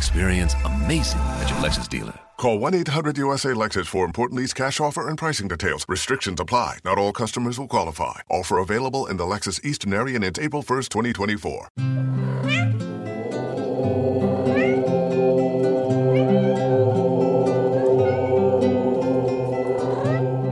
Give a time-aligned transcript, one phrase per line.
[0.00, 2.18] Experience amazing at your Lexus dealer.
[2.38, 5.84] Call 1-800-USA-LEXUS for important lease cash offer and pricing details.
[5.90, 6.78] Restrictions apply.
[6.86, 8.20] Not all customers will qualify.
[8.30, 11.68] Offer available in the Lexus Eastern area and it's April 1st, 2024.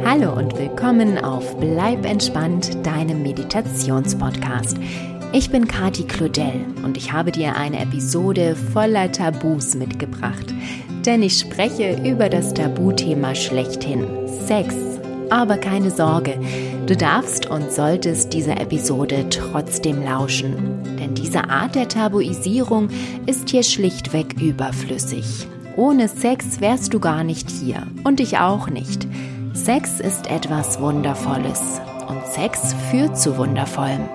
[0.05, 4.77] Hallo und willkommen auf Bleib entspannt, deinem Meditationspodcast.
[5.31, 10.55] Ich bin Kati Claudel und ich habe dir eine Episode voller Tabus mitgebracht.
[11.05, 14.07] Denn ich spreche über das Tabuthema schlechthin,
[14.47, 14.75] Sex.
[15.29, 16.41] Aber keine Sorge,
[16.87, 20.83] du darfst und solltest dieser Episode trotzdem lauschen.
[20.99, 22.89] Denn diese Art der Tabuisierung
[23.27, 25.47] ist hier schlichtweg überflüssig.
[25.77, 29.07] Ohne Sex wärst du gar nicht hier und ich auch nicht.
[29.53, 31.61] Sex ist etwas Wundervolles
[32.09, 34.09] und Sex führt zu Wundervollem.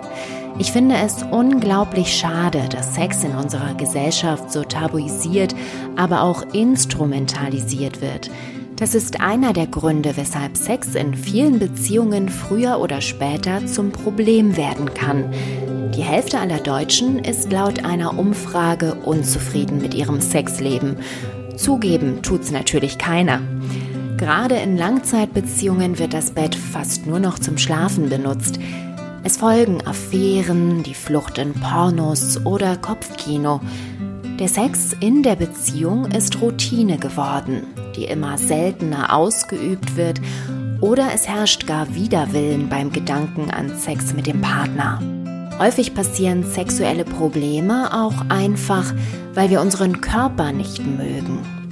[0.60, 5.56] Ich finde es unglaublich schade, dass Sex in unserer Gesellschaft so tabuisiert,
[5.96, 8.30] aber auch instrumentalisiert wird.
[8.76, 14.56] Das ist einer der Gründe, weshalb Sex in vielen Beziehungen früher oder später zum Problem
[14.56, 15.32] werden kann.
[15.96, 20.98] Die Hälfte aller Deutschen ist laut einer Umfrage unzufrieden mit ihrem Sexleben.
[21.56, 23.42] Zugeben tut's natürlich keiner.
[24.18, 28.60] Gerade in Langzeitbeziehungen wird das Bett fast nur noch zum Schlafen benutzt.
[29.26, 33.62] Es folgen Affären, die Flucht in Pornos oder Kopfkino.
[34.38, 37.64] Der Sex in der Beziehung ist Routine geworden,
[37.96, 40.20] die immer seltener ausgeübt wird
[40.82, 45.00] oder es herrscht gar Widerwillen beim Gedanken an Sex mit dem Partner.
[45.58, 48.94] Häufig passieren sexuelle Probleme auch einfach,
[49.34, 51.63] weil wir unseren Körper nicht mögen.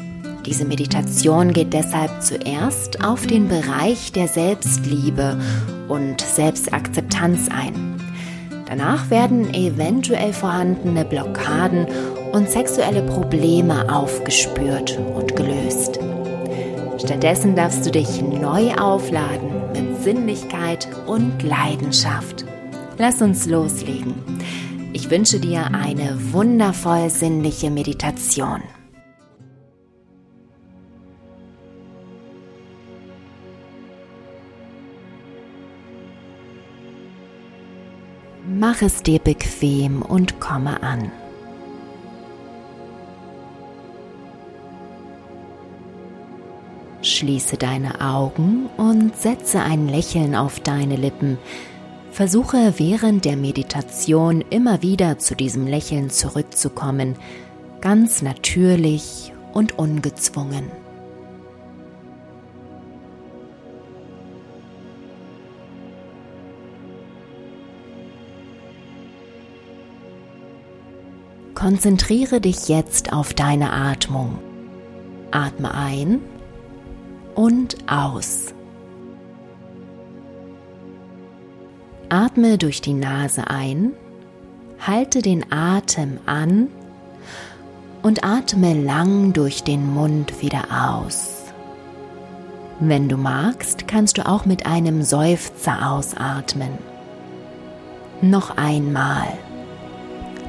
[0.45, 5.39] Diese Meditation geht deshalb zuerst auf den Bereich der Selbstliebe
[5.87, 8.01] und Selbstakzeptanz ein.
[8.65, 11.85] Danach werden eventuell vorhandene Blockaden
[12.31, 15.99] und sexuelle Probleme aufgespürt und gelöst.
[16.97, 22.45] Stattdessen darfst du dich neu aufladen mit Sinnlichkeit und Leidenschaft.
[22.97, 24.13] Lass uns loslegen.
[24.93, 28.61] Ich wünsche dir eine wundervoll sinnliche Meditation.
[38.61, 41.11] Mach es dir bequem und komme an.
[47.01, 51.39] Schließe deine Augen und setze ein Lächeln auf deine Lippen.
[52.11, 57.15] Versuche während der Meditation immer wieder zu diesem Lächeln zurückzukommen,
[57.81, 60.80] ganz natürlich und ungezwungen.
[71.61, 74.39] Konzentriere dich jetzt auf deine Atmung.
[75.29, 76.19] Atme ein
[77.35, 78.55] und aus.
[82.09, 83.91] Atme durch die Nase ein,
[84.79, 86.67] halte den Atem an
[88.01, 91.43] und atme lang durch den Mund wieder aus.
[92.79, 96.79] Wenn du magst, kannst du auch mit einem Seufzer ausatmen.
[98.23, 99.37] Noch einmal.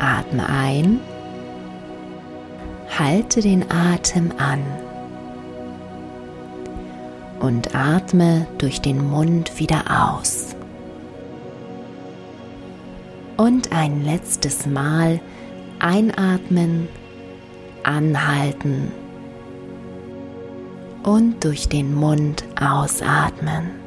[0.02, 0.98] Atme ein,
[2.98, 4.60] halte den Atem an
[7.38, 10.56] und atme durch den Mund wieder aus.
[13.36, 15.20] Und ein letztes Mal
[15.78, 16.88] einatmen,
[17.84, 18.90] anhalten
[21.04, 23.81] und durch den Mund ausatmen.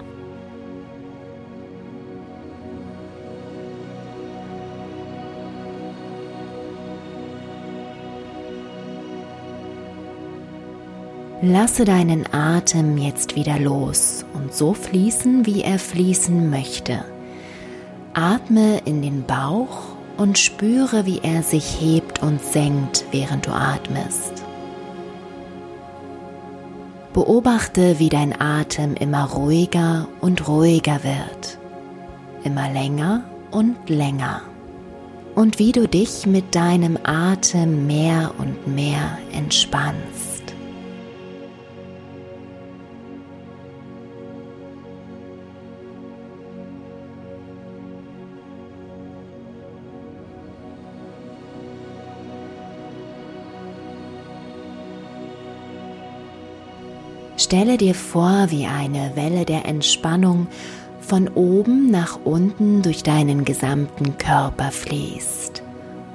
[11.41, 17.03] Lasse deinen Atem jetzt wieder los und so fließen, wie er fließen möchte.
[18.13, 24.43] Atme in den Bauch und spüre, wie er sich hebt und senkt, während du atmest.
[27.13, 31.57] Beobachte, wie dein Atem immer ruhiger und ruhiger wird,
[32.45, 34.41] immer länger und länger
[35.35, 40.34] und wie du dich mit deinem Atem mehr und mehr entspannst.
[57.37, 60.47] Stelle dir vor, wie eine Welle der Entspannung
[61.01, 65.61] von oben nach unten durch deinen gesamten Körper fließt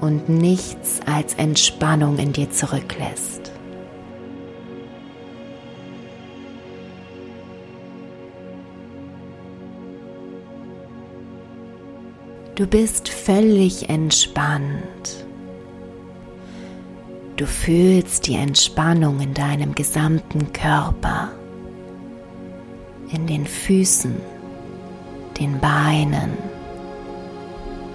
[0.00, 3.52] und nichts als Entspannung in dir zurücklässt.
[12.54, 15.19] Du bist völlig entspannt.
[17.40, 21.30] Du fühlst die Entspannung in deinem gesamten Körper,
[23.10, 24.14] in den Füßen,
[25.38, 26.36] den Beinen,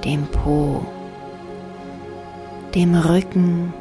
[0.04, 0.84] dem Po,
[2.74, 3.72] dem Rücken,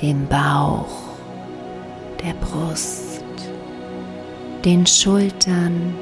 [0.00, 1.18] dem Bauch,
[2.22, 3.24] der Brust,
[4.64, 5.96] den Schultern,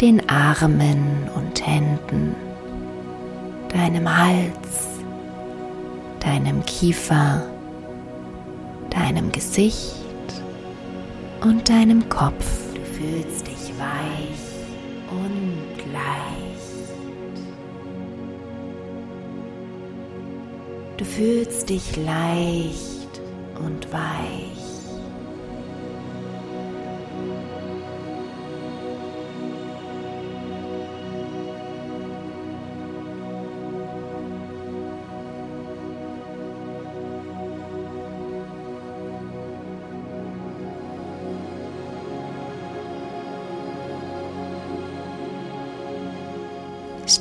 [0.00, 2.36] den Armen und Händen,
[3.70, 5.00] deinem Hals,
[6.20, 7.42] deinem Kiefer,
[8.92, 9.94] deinem Gesicht
[11.40, 12.46] und deinem Kopf.
[12.74, 14.42] Du fühlst dich weich
[15.10, 16.52] und leicht.
[20.98, 23.20] Du fühlst dich leicht
[23.64, 24.51] und weich.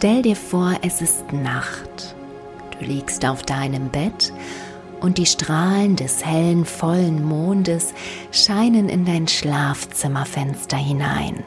[0.02, 2.16] Stell dir vor, es ist Nacht.
[2.72, 4.34] Du liegst auf deinem Bett
[5.00, 7.94] und die Strahlen des hellen, vollen Mondes
[8.32, 11.44] scheinen in dein Schlafzimmerfenster hinein.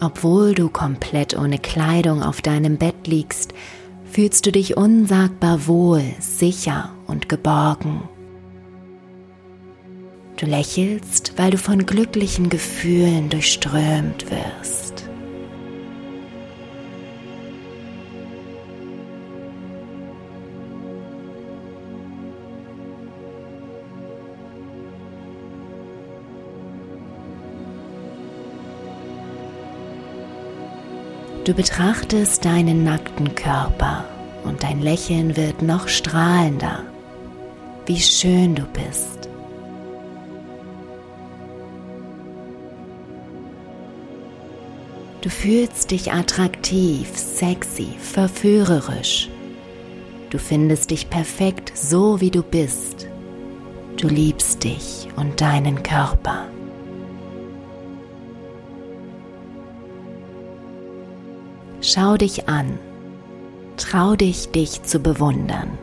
[0.00, 3.52] Obwohl du komplett ohne Kleidung auf deinem Bett liegst,
[4.10, 8.00] fühlst du dich unsagbar wohl, sicher und geborgen.
[10.38, 14.85] Du lächelst, weil du von glücklichen Gefühlen durchströmt wirst.
[31.46, 34.04] Du betrachtest deinen nackten Körper
[34.42, 36.82] und dein Lächeln wird noch strahlender.
[37.86, 39.28] Wie schön du bist.
[45.20, 49.30] Du fühlst dich attraktiv, sexy, verführerisch.
[50.30, 53.06] Du findest dich perfekt so, wie du bist.
[53.96, 56.45] Du liebst dich und deinen Körper.
[61.96, 62.78] Schau dich an.
[63.78, 65.78] Trau dich, dich zu bewundern.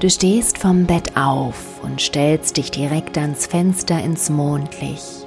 [0.00, 5.26] Du stehst vom Bett auf und stellst dich direkt ans Fenster ins Mondlicht.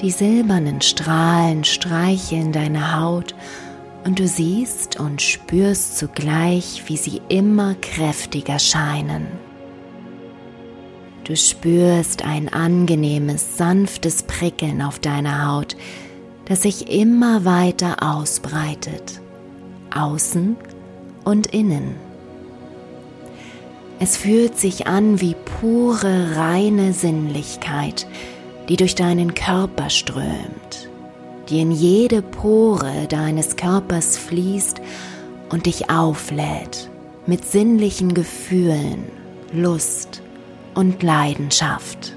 [0.00, 3.36] Die silbernen Strahlen streicheln deine Haut
[4.04, 9.28] und du siehst und spürst zugleich, wie sie immer kräftiger scheinen.
[11.22, 15.76] Du spürst ein angenehmes, sanftes Prickeln auf deiner Haut,
[16.46, 19.20] das sich immer weiter ausbreitet,
[19.94, 20.56] außen
[21.22, 21.94] und innen.
[24.02, 28.08] Es fühlt sich an wie pure, reine Sinnlichkeit,
[28.68, 30.88] die durch deinen Körper strömt,
[31.48, 34.80] die in jede Pore deines Körpers fließt
[35.50, 36.90] und dich auflädt
[37.26, 39.04] mit sinnlichen Gefühlen,
[39.52, 40.20] Lust
[40.74, 42.16] und Leidenschaft.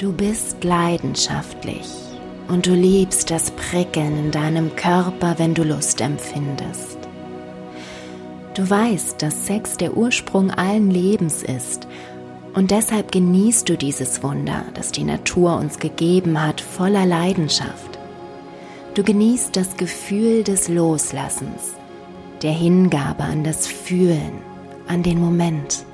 [0.00, 1.86] Du bist leidenschaftlich
[2.48, 6.96] und du liebst das Prickeln in deinem Körper, wenn du Lust empfindest.
[8.54, 11.86] Du weißt, dass Sex der Ursprung allen Lebens ist
[12.54, 17.98] und deshalb genießt du dieses Wunder, das die Natur uns gegeben hat, voller Leidenschaft.
[18.94, 21.74] Du genießt das Gefühl des Loslassens,
[22.40, 24.32] der Hingabe an das Fühlen,
[24.88, 25.84] an den Moment.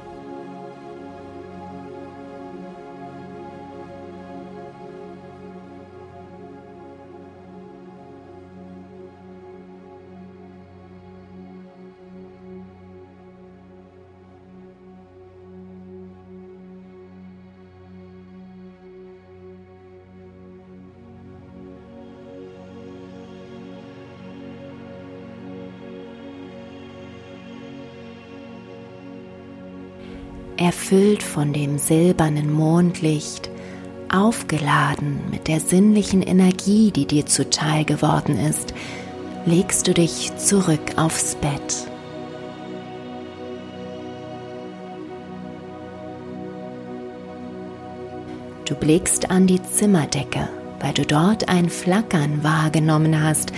[30.67, 33.51] Erfüllt von dem silbernen Mondlicht,
[34.13, 38.75] aufgeladen mit der sinnlichen Energie, die dir zuteil geworden ist,
[39.45, 41.87] legst du dich zurück aufs Bett.
[48.65, 50.49] Du blickst an die Zimmerdecke,
[50.81, 53.53] weil du dort ein Flackern wahrgenommen hast,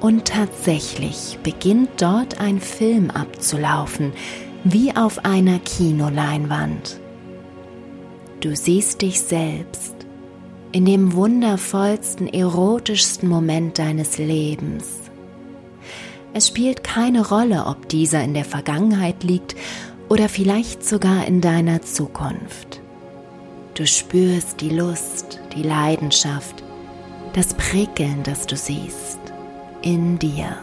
[0.00, 4.12] und tatsächlich beginnt dort ein Film abzulaufen,
[4.64, 7.00] wie auf einer Kinoleinwand.
[8.40, 9.94] Du siehst dich selbst
[10.72, 14.86] in dem wundervollsten, erotischsten Moment deines Lebens.
[16.32, 19.54] Es spielt keine Rolle, ob dieser in der Vergangenheit liegt
[20.08, 22.80] oder vielleicht sogar in deiner Zukunft.
[23.74, 26.62] Du spürst die Lust, die Leidenschaft,
[27.34, 29.18] das Prickeln, das du siehst,
[29.82, 30.56] in dir.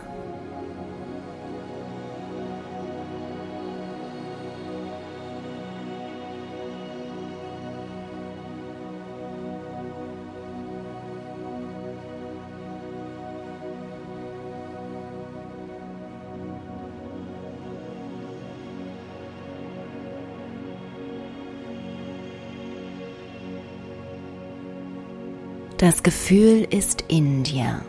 [25.80, 27.80] Das Gefühl ist in dir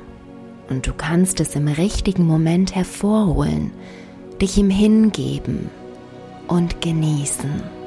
[0.68, 3.72] und du kannst es im richtigen Moment hervorholen,
[4.40, 5.70] dich ihm hingeben
[6.46, 7.79] und genießen.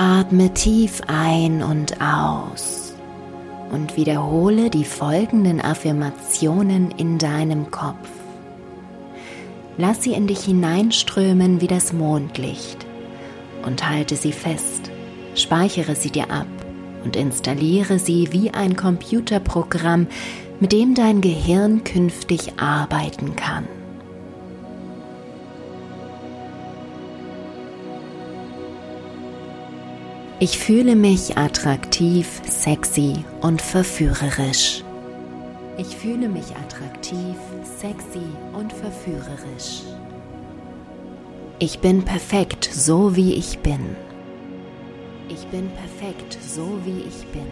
[0.00, 2.94] Atme tief ein und aus
[3.72, 8.08] und wiederhole die folgenden Affirmationen in deinem Kopf.
[9.76, 12.86] Lass sie in dich hineinströmen wie das Mondlicht
[13.66, 14.92] und halte sie fest,
[15.34, 16.46] speichere sie dir ab
[17.02, 20.06] und installiere sie wie ein Computerprogramm,
[20.60, 23.66] mit dem dein Gehirn künftig arbeiten kann.
[30.40, 34.84] Ich fühle mich attraktiv, sexy und verführerisch.
[35.78, 39.82] Ich fühle mich attraktiv, sexy und verführerisch.
[41.58, 43.96] Ich bin perfekt, so wie ich bin.
[45.28, 47.50] Ich bin perfekt, so wie ich bin.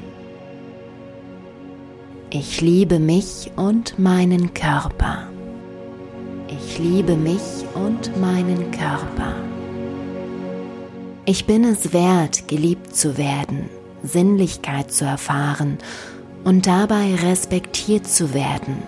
[2.31, 5.29] Ich liebe mich und meinen Körper.
[6.47, 9.35] Ich liebe mich und meinen Körper.
[11.29, 13.69] Ich bin es wert, geliebt zu werden,
[14.05, 15.79] Sinnlichkeit zu erfahren
[16.45, 18.81] und dabei respektiert zu werden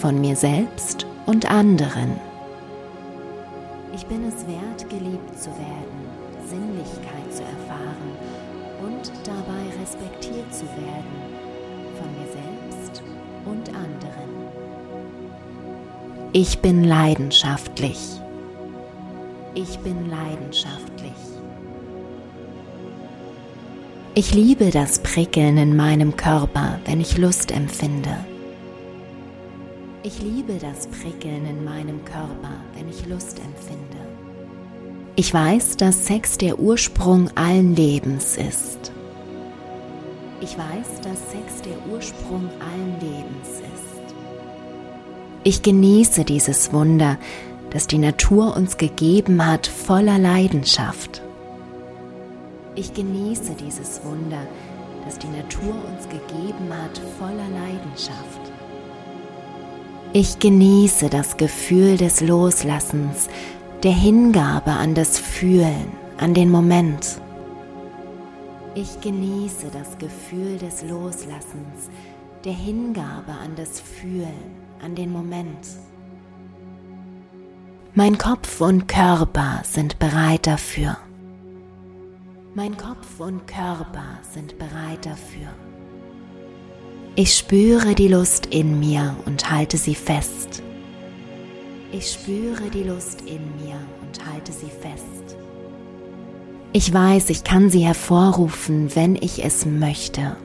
[0.00, 2.18] von mir selbst und anderen.
[3.94, 6.08] Ich bin es wert, geliebt zu werden,
[6.48, 8.16] Sinnlichkeit zu erfahren
[8.82, 11.20] und dabei respektiert zu werden
[11.98, 13.02] von mir selbst
[13.44, 14.30] und anderen.
[16.32, 17.98] Ich bin leidenschaftlich.
[19.54, 20.93] Ich bin leidenschaftlich.
[24.16, 28.16] Ich liebe das Prickeln in meinem Körper, wenn ich Lust empfinde.
[30.04, 33.98] Ich liebe das Prickeln in meinem Körper, wenn ich Lust empfinde.
[35.16, 38.92] Ich weiß, dass Sex der Ursprung allen Lebens ist.
[40.40, 44.14] Ich weiß, dass Sex der Ursprung allen Lebens ist.
[45.42, 47.18] Ich genieße dieses Wunder,
[47.70, 51.23] das die Natur uns gegeben hat, voller Leidenschaft.
[52.76, 54.46] Ich genieße dieses Wunder,
[55.04, 58.40] das die Natur uns gegeben hat, voller Leidenschaft.
[60.12, 63.28] Ich genieße das Gefühl des Loslassens,
[63.84, 67.20] der Hingabe an das Fühlen, an den Moment.
[68.74, 71.90] Ich genieße das Gefühl des Loslassens,
[72.44, 74.50] der Hingabe an das Fühlen,
[74.82, 75.66] an den Moment.
[77.94, 80.96] Mein Kopf und Körper sind bereit dafür.
[82.56, 85.48] Mein Kopf und Körper sind bereit dafür.
[87.16, 90.62] Ich spüre die Lust in mir und halte sie fest.
[91.90, 95.36] Ich spüre die Lust in mir und halte sie fest.
[96.72, 100.36] Ich weiß, ich kann sie hervorrufen, wenn ich es möchte.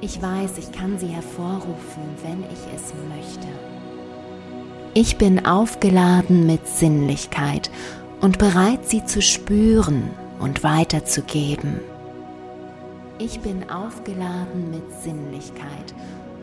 [0.00, 3.46] Ich weiß, ich kann sie hervorrufen, wenn ich es möchte.
[4.94, 7.70] Ich bin aufgeladen mit Sinnlichkeit
[8.20, 10.10] und bereit, sie zu spüren
[10.42, 11.80] und weiterzugeben.
[13.18, 15.94] Ich bin aufgeladen mit Sinnlichkeit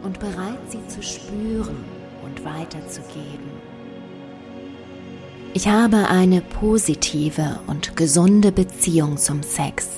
[0.03, 1.83] und bereit, sie zu spüren
[2.23, 3.49] und weiterzugeben.
[5.53, 9.89] Ich habe eine positive und gesunde Beziehung zum Sex.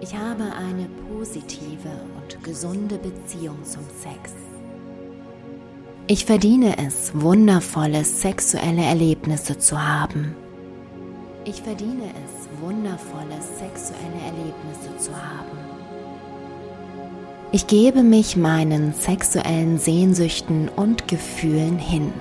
[0.00, 4.32] Ich habe eine positive und gesunde Beziehung zum Sex.
[6.06, 10.36] Ich verdiene es, wundervolle sexuelle Erlebnisse zu haben.
[11.48, 15.56] Ich verdiene es, wundervolle sexuelle Erlebnisse zu haben.
[17.52, 22.12] Ich gebe mich meinen sexuellen Sehnsüchten und Gefühlen hin.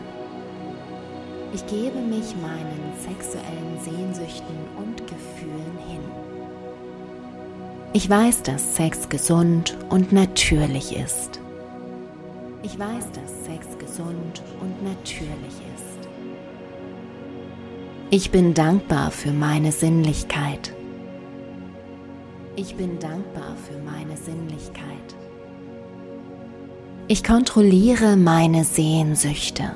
[1.55, 6.01] Ich gebe mich meinen sexuellen Sehnsüchten und Gefühlen hin.
[7.93, 11.39] Ich weiß, dass Sex gesund und natürlich ist.
[12.61, 15.94] Ich weiß, dass Sex gesund und natürlich ist.
[18.17, 20.73] Ich bin dankbar für meine Sinnlichkeit.
[22.55, 24.85] Ich bin dankbar für meine Sinnlichkeit.
[27.09, 29.69] Ich kontrolliere meine Sehnsüchte.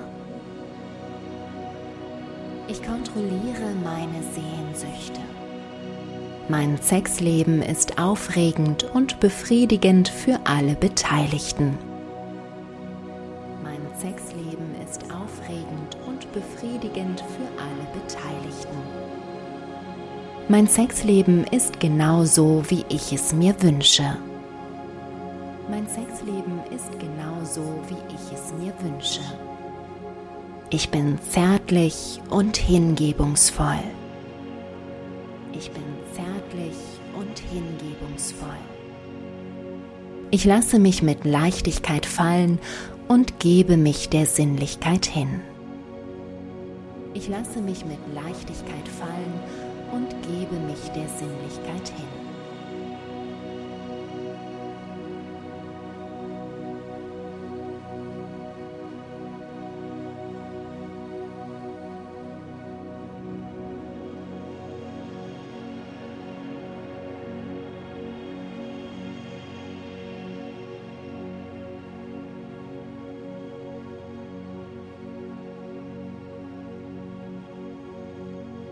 [2.69, 5.19] Ich kontrolliere meine Sehnsüchte.
[6.47, 11.88] Mein Sexleben ist aufregend und befriedigend für alle Beteiligten.
[16.89, 18.77] Befriedigend für alle Beteiligten.
[20.47, 24.17] Mein Sexleben ist genau so, wie ich es mir wünsche.
[25.69, 29.21] Mein Sexleben ist genau so, wie ich es mir wünsche.
[30.71, 33.83] Ich bin zärtlich und hingebungsvoll.
[35.53, 36.75] Ich bin zärtlich
[37.15, 38.49] und hingebungsvoll.
[40.31, 42.59] Ich lasse mich mit Leichtigkeit fallen
[43.07, 45.41] und gebe mich der Sinnlichkeit hin.
[47.13, 49.33] Ich lasse mich mit Leichtigkeit fallen
[49.91, 52.28] und gebe mich der Sinnlichkeit hin.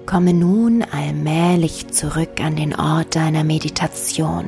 [0.07, 4.45] Komme nun allmählich zurück an den Ort deiner Meditation.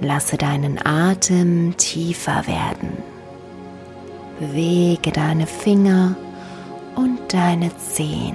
[0.00, 2.98] Lasse deinen Atem tiefer werden.
[4.40, 6.16] Bewege deine Finger
[6.96, 8.34] und deine Zehen.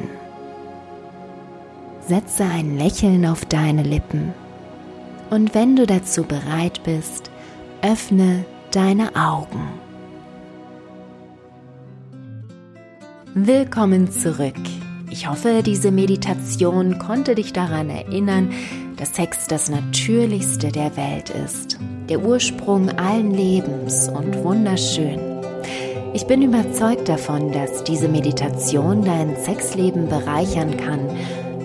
[2.07, 4.33] Setze ein Lächeln auf deine Lippen
[5.29, 7.29] und wenn du dazu bereit bist,
[7.81, 9.67] öffne deine Augen.
[13.33, 14.55] Willkommen zurück
[15.17, 18.53] ich hoffe, diese Meditation konnte dich daran erinnern,
[18.97, 25.19] dass Sex das Natürlichste der Welt ist, der Ursprung allen Lebens und wunderschön.
[26.13, 30.99] Ich bin überzeugt davon, dass diese Meditation dein Sexleben bereichern kann.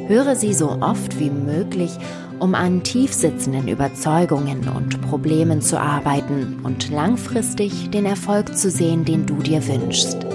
[0.09, 1.91] Höre sie so oft wie möglich,
[2.39, 9.27] um an tiefsitzenden Überzeugungen und Problemen zu arbeiten und langfristig den Erfolg zu sehen, den
[9.27, 10.27] du dir wünschst.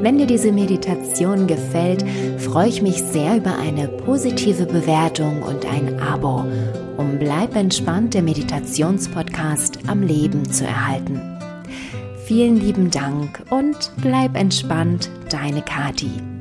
[0.00, 2.04] Wenn dir diese Meditation gefällt,
[2.38, 6.44] freue ich mich sehr über eine positive Bewertung und ein Abo,
[6.96, 11.20] um Bleib entspannt der Meditationspodcast am Leben zu erhalten.
[12.26, 16.35] Vielen lieben Dank und bleib entspannt, deine Kati.